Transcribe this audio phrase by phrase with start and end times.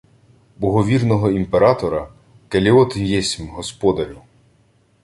[0.57, 2.09] —Богорівного імператора
[2.47, 4.21] келіот єсмь, господарю.